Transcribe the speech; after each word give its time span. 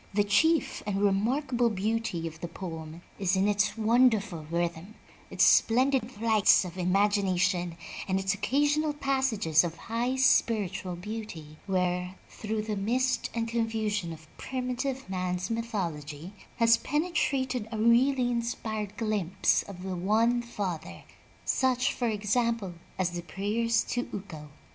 The 0.15 0.23
chief 0.23 0.81
and 0.87 0.99
remarkable 0.99 1.69
beauty 1.69 2.25
of 2.25 2.39
the 2.39 2.47
poem 2.47 3.03
is 3.19 3.35
in 3.35 3.47
its 3.47 3.77
wonderful 3.77 4.47
rhythm, 4.49 4.95
its 5.29 5.43
splendid 5.43 6.09
flights 6.11 6.65
of 6.65 6.75
imagination 6.75 7.77
and 8.07 8.19
its 8.19 8.33
occasional 8.33 8.93
passages 8.93 9.63
of 9.63 9.75
high 9.77 10.15
spiritual 10.15 10.95
beauty, 10.95 11.59
where, 11.67 12.15
through 12.29 12.63
the 12.63 12.75
mist 12.75 13.29
and 13.35 13.47
confusion 13.47 14.11
of 14.11 14.25
primitive 14.39 15.07
man's 15.07 15.51
myth 15.51 15.71
ology, 15.75 16.33
has 16.55 16.77
penetrated 16.77 17.67
a 17.71 17.77
really 17.77 18.31
inspired 18.31 18.97
glimpse 18.97 19.61
of 19.61 19.83
the 19.83 19.95
One 19.95 20.41
Father, 20.41 21.03
such, 21.45 21.93
for 21.93 22.07
example, 22.07 22.73
as 22.97 23.11
the 23.11 23.21
prayers 23.21 23.83
to 23.89 24.09
Ukko. 24.11 24.49